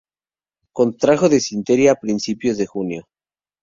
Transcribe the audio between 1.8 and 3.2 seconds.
a principios de junio.